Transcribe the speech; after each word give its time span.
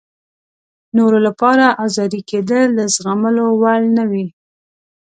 نورو 0.95 1.19
لپاره 1.27 1.65
ازاري 1.85 2.21
کېدل 2.29 2.67
د 2.75 2.81
زغملو 2.95 3.45
وړ 3.61 3.79
نه 3.97 4.03
وي. 4.11 4.27